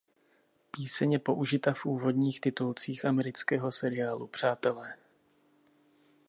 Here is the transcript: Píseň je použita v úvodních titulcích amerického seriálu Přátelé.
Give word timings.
Píseň 0.71 1.11
je 1.11 1.19
použita 1.19 1.73
v 1.73 1.85
úvodních 1.85 2.41
titulcích 2.41 3.05
amerického 3.05 3.71
seriálu 3.71 4.27
Přátelé. 4.27 4.93